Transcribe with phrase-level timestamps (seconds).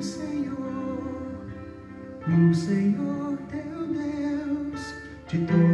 [0.00, 1.46] Senhor,
[2.26, 4.94] o Senhor teu Deus,
[5.28, 5.73] te dou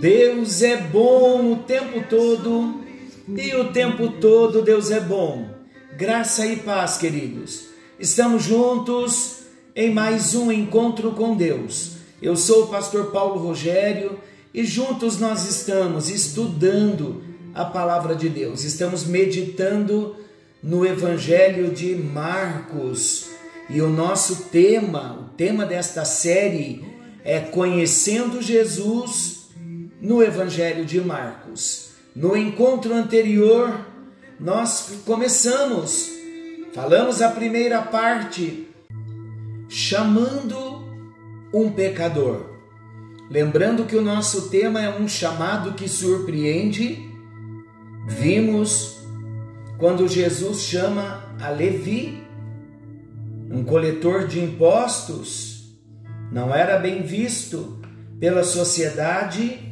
[0.00, 2.82] Deus é bom o tempo todo
[3.28, 5.48] e o tempo todo Deus é bom.
[5.96, 7.68] Graça e paz, queridos.
[7.98, 11.92] Estamos juntos em mais um encontro com Deus.
[12.20, 14.18] Eu sou o pastor Paulo Rogério
[14.52, 17.24] e juntos nós estamos estudando
[17.54, 18.64] a palavra de Deus.
[18.64, 20.14] Estamos meditando
[20.62, 23.30] no Evangelho de Marcos.
[23.70, 26.84] E o nosso tema, o tema desta série
[27.24, 29.45] é Conhecendo Jesus
[30.00, 31.90] no Evangelho de Marcos.
[32.14, 33.80] No encontro anterior,
[34.38, 36.10] nós começamos,
[36.72, 38.68] falamos a primeira parte,
[39.68, 40.84] chamando
[41.52, 42.56] um pecador.
[43.30, 47.10] Lembrando que o nosso tema é um chamado que surpreende,
[48.06, 48.98] vimos
[49.78, 52.22] quando Jesus chama a Levi,
[53.50, 55.76] um coletor de impostos,
[56.32, 57.80] não era bem visto
[58.18, 59.66] pela sociedade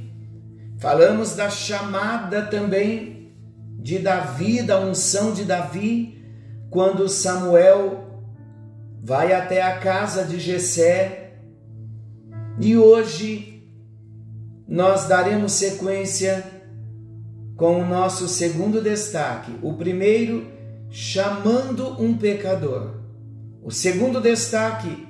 [0.84, 3.34] Falamos da chamada também
[3.80, 6.22] de Davi, da unção de Davi,
[6.68, 8.22] quando Samuel
[9.02, 11.38] vai até a casa de Jessé.
[12.60, 13.66] E hoje
[14.68, 16.44] nós daremos sequência
[17.56, 19.58] com o nosso segundo destaque.
[19.62, 20.46] O primeiro,
[20.90, 22.96] chamando um pecador.
[23.62, 25.08] O segundo destaque,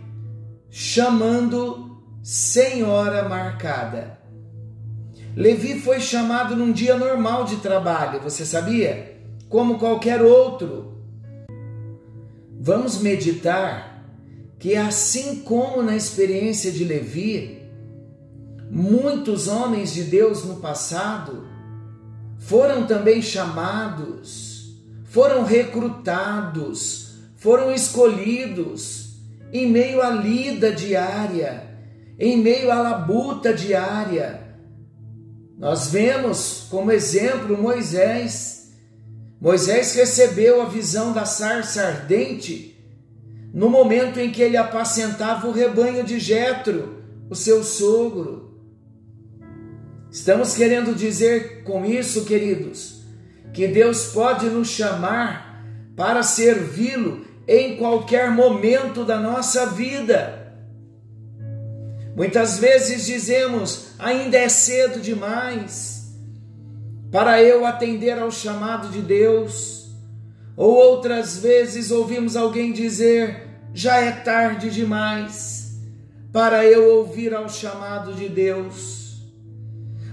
[0.70, 4.22] chamando sem hora marcada.
[5.37, 9.17] Levi foi chamado num dia normal de trabalho, você sabia?
[9.49, 10.95] Como qualquer outro.
[12.61, 14.05] Vamos meditar
[14.61, 17.62] que, assim como na experiência de Levi,
[18.71, 21.49] muitos homens de Deus no passado
[22.39, 24.73] foram também chamados,
[25.05, 29.17] foram recrutados, foram escolhidos
[29.53, 31.65] em meio à lida diária,
[32.19, 34.44] em meio à labuta diária
[35.59, 38.72] nós vemos como exemplo Moisés.
[39.41, 42.75] Moisés recebeu a visão da sarça ardente
[43.53, 48.53] no momento em que ele apacentava o rebanho de Jetro, o seu sogro.
[50.10, 53.03] Estamos querendo dizer com isso, queridos,
[53.53, 55.64] que Deus pode nos chamar
[55.97, 60.44] para servi-lo em qualquer momento da nossa vida.
[62.14, 66.14] Muitas vezes dizemos: ainda é cedo demais
[67.10, 69.88] para eu atender ao chamado de Deus.
[70.56, 75.78] Ou outras vezes ouvimos alguém dizer: já é tarde demais
[76.32, 79.19] para eu ouvir ao chamado de Deus.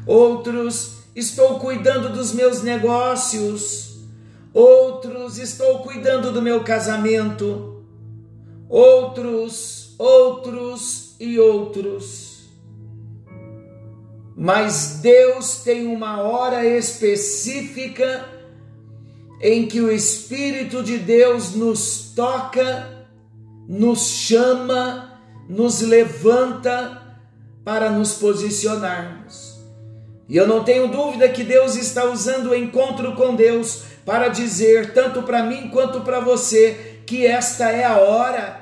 [0.05, 3.99] Outros, estou cuidando dos meus negócios.
[4.53, 7.83] Outros, estou cuidando do meu casamento.
[8.67, 12.49] Outros, outros, e outros.
[14.35, 18.25] Mas Deus tem uma hora específica
[19.39, 23.07] em que o Espírito de Deus nos toca,
[23.69, 27.19] nos chama, nos levanta
[27.63, 29.59] para nos posicionarmos.
[30.27, 34.93] E eu não tenho dúvida que Deus está usando o encontro com Deus para dizer,
[34.93, 38.60] tanto para mim quanto para você, que esta é a hora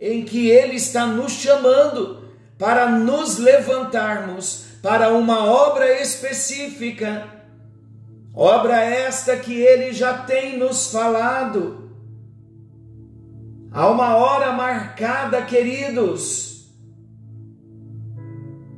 [0.00, 2.22] em que Ele está nos chamando
[2.58, 7.26] para nos levantarmos para uma obra específica,
[8.34, 11.90] obra esta que Ele já tem nos falado.
[13.72, 16.68] Há uma hora marcada, queridos,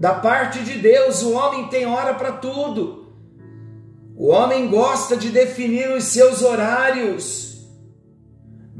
[0.00, 3.14] da parte de Deus, o homem tem hora para tudo.
[4.16, 7.49] O homem gosta de definir os seus horários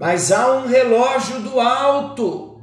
[0.01, 2.59] mas há um relógio do alto.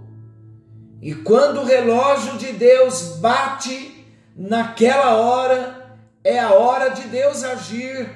[0.99, 4.03] E quando o relógio de Deus bate
[4.35, 8.09] naquela hora, é a hora de Deus agir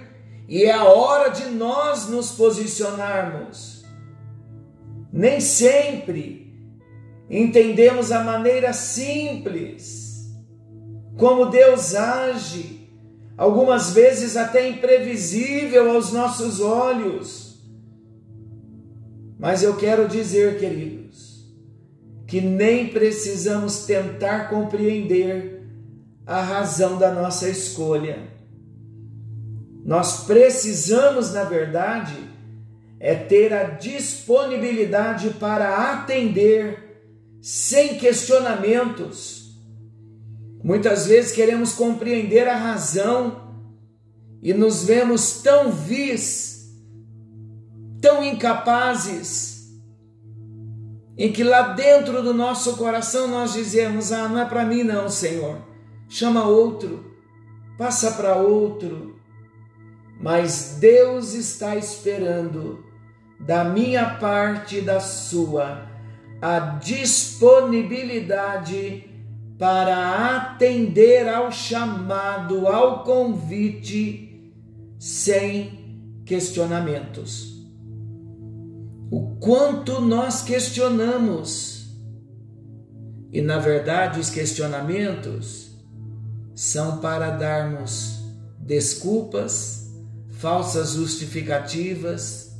[0.49, 3.85] e é a hora de nós nos posicionarmos.
[5.13, 6.59] Nem sempre
[7.29, 10.31] entendemos a maneira simples
[11.15, 12.89] como Deus age,
[13.37, 17.40] algumas vezes até imprevisível aos nossos olhos.
[19.41, 21.51] Mas eu quero dizer, queridos,
[22.27, 25.63] que nem precisamos tentar compreender
[26.27, 28.19] a razão da nossa escolha.
[29.83, 32.15] Nós precisamos, na verdade,
[32.99, 37.01] é ter a disponibilidade para atender
[37.41, 39.55] sem questionamentos.
[40.63, 43.55] Muitas vezes queremos compreender a razão
[44.43, 46.50] e nos vemos tão vis,
[48.11, 49.71] tão incapazes,
[51.17, 55.07] em que lá dentro do nosso coração nós dizemos: Ah, não é para mim, não,
[55.07, 55.59] Senhor.
[56.09, 57.15] Chama outro,
[57.77, 59.15] passa para outro.
[60.19, 62.83] Mas Deus está esperando
[63.39, 65.89] da minha parte e da sua
[66.41, 69.05] a disponibilidade
[69.57, 74.51] para atender ao chamado, ao convite,
[74.99, 75.79] sem
[76.25, 77.50] questionamentos.
[79.11, 81.93] O quanto nós questionamos,
[83.29, 85.75] e na verdade os questionamentos
[86.55, 88.23] são para darmos
[88.57, 89.91] desculpas,
[90.29, 92.57] falsas justificativas,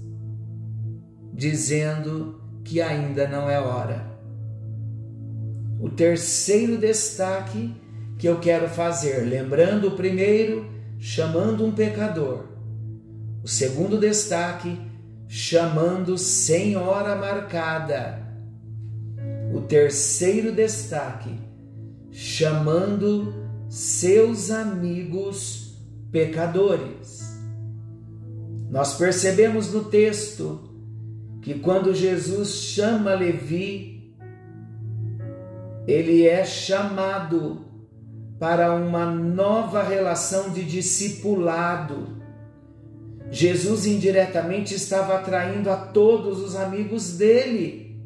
[1.34, 4.12] dizendo que ainda não é hora.
[5.80, 7.74] O terceiro destaque
[8.18, 10.70] que eu quero fazer, lembrando o primeiro,
[11.00, 12.44] chamando um pecador.
[13.42, 14.91] O segundo destaque,
[15.34, 18.22] chamando sem hora marcada.
[19.54, 21.40] O terceiro destaque,
[22.12, 23.34] chamando
[23.70, 25.78] seus amigos
[26.12, 27.40] pecadores.
[28.70, 30.70] Nós percebemos no texto
[31.42, 34.14] que quando Jesus chama Levi,
[35.88, 37.68] ele é chamado
[38.38, 42.21] para uma nova relação de discipulado.
[43.32, 47.98] Jesus indiretamente estava atraindo a todos os amigos dele.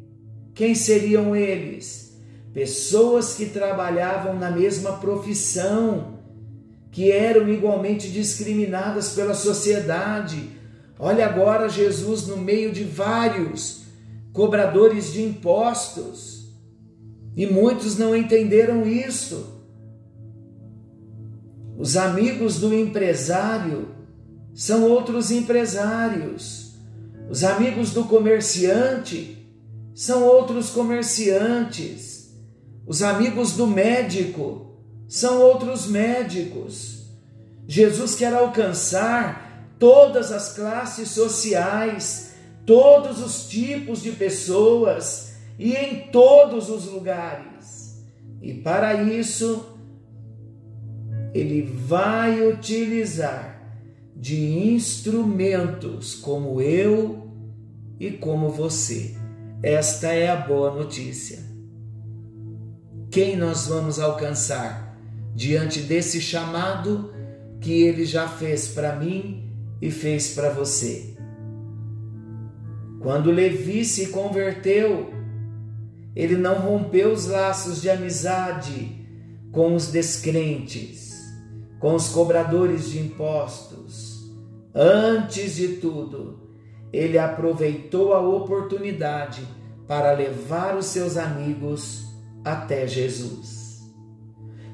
[0.54, 2.16] Quem seriam eles?
[2.54, 6.20] Pessoas que trabalhavam na mesma profissão,
[6.90, 10.56] que eram igualmente discriminadas pela sociedade,
[10.98, 13.82] Olha agora Jesus no meio de vários
[14.32, 16.46] cobradores de impostos.
[17.36, 19.62] E muitos não entenderam isso.
[21.76, 23.88] Os amigos do empresário
[24.56, 26.72] são outros empresários.
[27.28, 29.46] Os amigos do comerciante
[29.94, 32.34] são outros comerciantes.
[32.86, 37.04] Os amigos do médico são outros médicos.
[37.68, 46.70] Jesus quer alcançar todas as classes sociais, todos os tipos de pessoas e em todos
[46.70, 48.02] os lugares.
[48.40, 49.66] E para isso,
[51.34, 53.55] ele vai utilizar
[54.16, 57.30] de instrumentos como eu
[58.00, 59.14] e como você.
[59.62, 61.38] Esta é a boa notícia.
[63.10, 64.98] Quem nós vamos alcançar
[65.34, 67.12] diante desse chamado
[67.60, 71.14] que ele já fez para mim e fez para você.
[73.00, 75.12] Quando Levi se converteu,
[76.14, 79.06] ele não rompeu os laços de amizade
[79.52, 81.05] com os descrentes,
[81.78, 84.30] com os cobradores de impostos.
[84.74, 86.40] Antes de tudo,
[86.92, 89.46] ele aproveitou a oportunidade
[89.86, 92.04] para levar os seus amigos
[92.44, 93.82] até Jesus.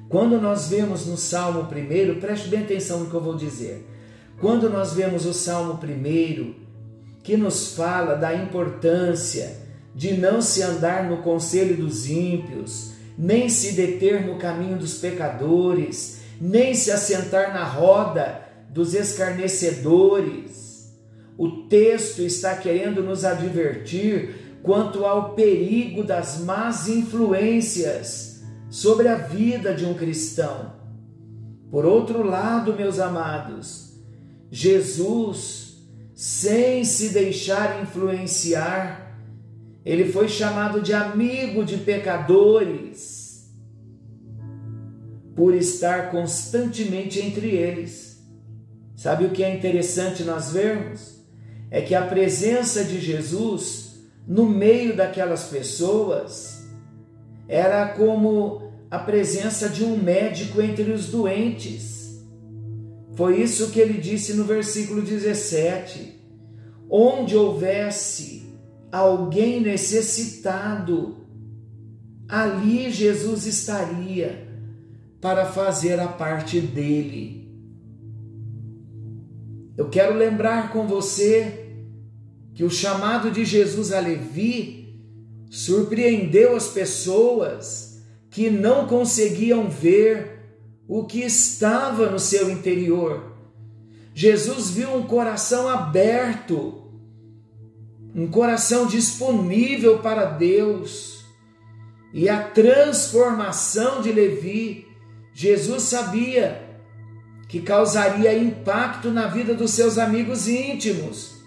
[0.09, 3.89] Quando nós vemos no Salmo 1, preste bem atenção no que eu vou dizer.
[4.41, 6.55] Quando nós vemos o Salmo 1,
[7.23, 9.57] que nos fala da importância
[9.95, 16.22] de não se andar no conselho dos ímpios, nem se deter no caminho dos pecadores,
[16.43, 20.93] nem se assentar na roda dos escarnecedores.
[21.39, 29.73] O texto está querendo nos advertir quanto ao perigo das más influências sobre a vida
[29.73, 30.73] de um cristão.
[31.71, 33.93] Por outro lado, meus amados,
[34.51, 35.77] Jesus,
[36.13, 39.17] sem se deixar influenciar,
[39.85, 43.22] ele foi chamado de amigo de pecadores,
[45.43, 48.23] por estar constantemente entre eles.
[48.95, 51.17] Sabe o que é interessante nós vermos?
[51.69, 56.63] É que a presença de Jesus no meio daquelas pessoas
[57.49, 62.23] era como a presença de um médico entre os doentes.
[63.17, 66.21] Foi isso que ele disse no versículo 17:
[66.89, 68.47] onde houvesse
[68.93, 71.27] alguém necessitado,
[72.29, 74.52] ali Jesus estaria
[75.23, 77.49] para fazer a parte dele.
[79.79, 81.77] Eu quero lembrar com você
[82.53, 85.01] que o chamado de Jesus a Levi
[85.49, 90.41] surpreendeu as pessoas que não conseguiam ver
[90.89, 93.33] o que estava no seu interior.
[94.13, 96.91] Jesus viu um coração aberto,
[98.13, 101.25] um coração disponível para Deus.
[102.13, 104.92] E a transformação de Levi,
[105.35, 106.63] Jesus sabia
[107.49, 111.43] que causaria impacto na vida dos seus amigos íntimos.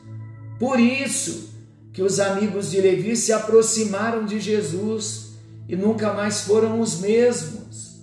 [0.60, 1.56] Por isso
[1.92, 5.34] que os amigos de Levi se aproximaram de Jesus
[5.68, 8.02] e nunca mais foram os mesmos.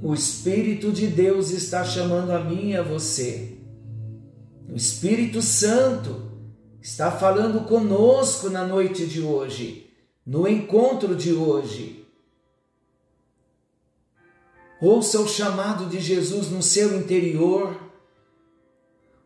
[0.00, 3.58] O Espírito de Deus está chamando a mim e a você.
[4.70, 6.28] O Espírito Santo
[6.80, 9.90] está falando conosco na noite de hoje,
[10.24, 11.97] no encontro de hoje.
[14.80, 17.80] Ouça o chamado de Jesus no seu interior.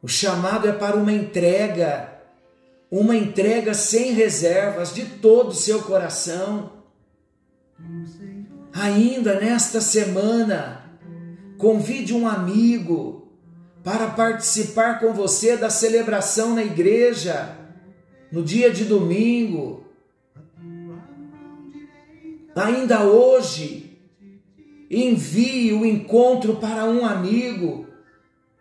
[0.02, 2.20] O chamado é para uma entrega,
[2.90, 6.72] uma entrega sem reservas de todo o seu coração.
[8.72, 10.90] Ainda nesta semana,
[11.58, 13.30] convide um amigo
[13.84, 17.58] para participar com você da celebração na igreja
[18.30, 19.84] no dia de domingo.
[22.56, 23.91] Ainda hoje,
[24.92, 27.86] envie o encontro para um amigo,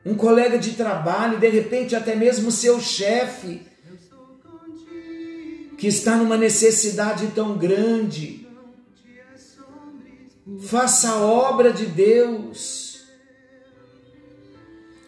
[0.05, 3.61] um colega de trabalho, de repente até mesmo seu chefe,
[5.77, 8.41] que está numa necessidade tão grande
[10.59, 13.01] Faça a obra de Deus.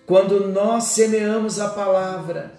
[0.05, 2.53] Quando nós semeamos a palavra,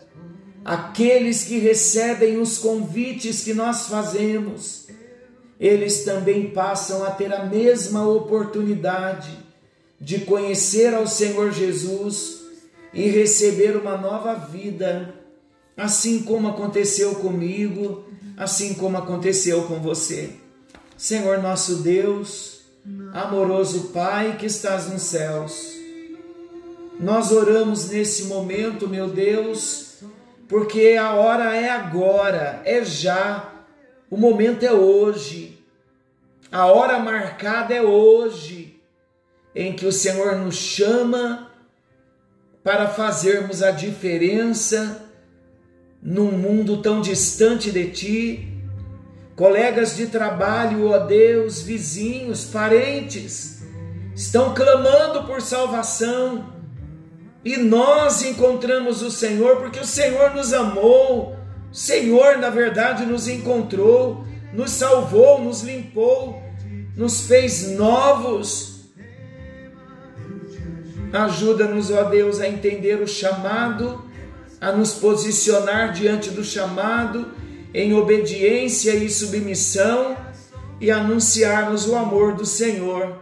[0.65, 4.84] aqueles que recebem os convites que nós fazemos,
[5.59, 9.39] eles também passam a ter a mesma oportunidade
[10.01, 12.43] de conhecer ao Senhor Jesus
[12.93, 15.15] e receber uma nova vida,
[15.77, 18.05] assim como aconteceu comigo,
[18.37, 20.31] assim como aconteceu com você.
[20.97, 22.61] Senhor nosso Deus,
[23.13, 25.75] amoroso Pai que estás nos céus.
[27.01, 29.95] Nós oramos nesse momento, meu Deus,
[30.49, 33.54] porque a hora é agora, é já,
[34.15, 35.59] o momento é hoje,
[36.53, 38.81] a hora marcada é hoje,
[39.53, 41.51] em que o Senhor nos chama
[42.63, 45.05] para fazermos a diferença
[46.01, 48.51] num mundo tão distante de Ti
[49.35, 53.65] colegas de trabalho, ó Deus, vizinhos, parentes,
[54.15, 56.55] estão clamando por salvação.
[57.45, 61.37] E nós encontramos o Senhor porque o Senhor nos amou.
[61.75, 66.41] Senhor, na verdade, nos encontrou, nos salvou, nos limpou,
[66.97, 68.93] nos fez novos.
[71.13, 74.05] Ajuda-nos, ó Deus, a entender o chamado,
[74.61, 77.33] a nos posicionar diante do chamado
[77.75, 80.17] em obediência e submissão
[80.81, 83.19] e anunciarmos o amor do Senhor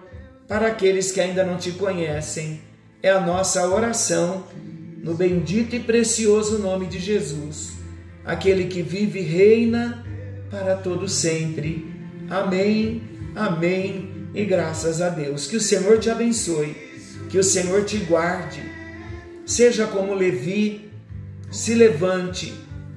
[0.47, 2.61] para aqueles que ainda não te conhecem.
[3.03, 4.45] É a nossa oração
[5.03, 7.82] no bendito e precioso nome de Jesus,
[8.25, 10.05] aquele que vive e reina
[10.51, 11.87] para todo sempre.
[12.29, 13.03] Amém.
[13.35, 14.29] Amém.
[14.35, 15.47] E graças a Deus.
[15.47, 16.77] Que o Senhor te abençoe,
[17.29, 18.63] que o Senhor te guarde.
[19.45, 20.91] Seja como Levi,
[21.51, 22.53] se levante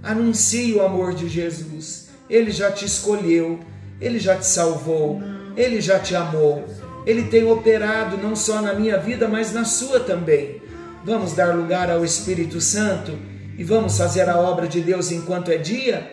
[0.05, 2.10] Anuncie o amor de Jesus.
[2.29, 3.60] Ele já te escolheu,
[4.00, 5.20] ele já te salvou,
[5.58, 6.63] ele já te amou.
[7.08, 10.62] Ele tem operado não só na minha vida, mas na sua também.
[11.03, 13.17] Vamos dar lugar ao Espírito Santo
[13.58, 16.12] e vamos fazer a obra de Deus enquanto é dia?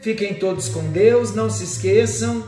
[0.00, 2.46] Fiquem todos com Deus, não se esqueçam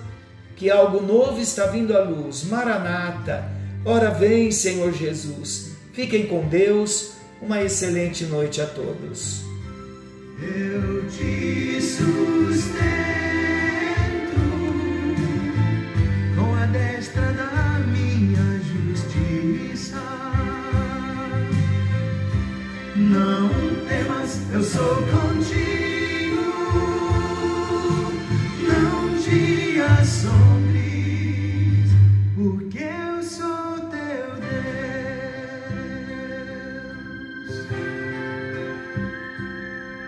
[0.57, 2.45] que algo novo está vindo à luz.
[2.45, 3.45] Maranata,
[3.85, 5.73] ora vem, Senhor Jesus.
[5.93, 7.13] Fiquem com Deus.
[7.41, 9.49] Uma excelente noite a todos
[10.41, 13.28] eu te sustento